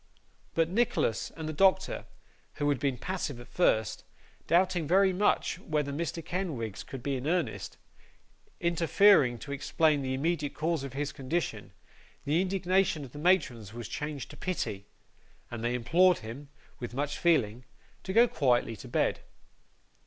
But, 0.55 0.67
Nicholas 0.67 1.31
and 1.37 1.47
the 1.47 1.53
doctor 1.53 2.05
who 2.55 2.67
had 2.69 2.79
been 2.79 2.97
passive 2.97 3.39
at 3.39 3.47
first, 3.47 4.03
doubting 4.47 4.87
very 4.87 5.13
much 5.13 5.59
whether 5.59 5.91
Mr. 5.93 6.25
Kenwigs 6.25 6.83
could 6.83 7.03
be 7.03 7.17
in 7.17 7.27
earnest 7.27 7.77
interfering 8.59 9.37
to 9.37 9.51
explain 9.51 10.01
the 10.01 10.15
immediate 10.15 10.55
cause 10.55 10.83
of 10.83 10.93
his 10.93 11.11
condition, 11.11 11.71
the 12.25 12.41
indignation 12.41 13.05
of 13.05 13.11
the 13.11 13.19
matrons 13.19 13.75
was 13.75 13.87
changed 13.87 14.31
to 14.31 14.37
pity, 14.37 14.87
and 15.51 15.63
they 15.63 15.75
implored 15.75 16.17
him, 16.25 16.49
with 16.79 16.95
much 16.95 17.19
feeling, 17.19 17.63
to 18.01 18.11
go 18.11 18.27
quietly 18.27 18.75
to 18.77 18.87
bed. 18.87 19.19